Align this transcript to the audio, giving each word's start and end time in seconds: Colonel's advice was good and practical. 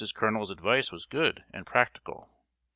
Colonel's 0.15 0.49
advice 0.49 0.91
was 0.91 1.05
good 1.05 1.43
and 1.53 1.63
practical. 1.63 2.27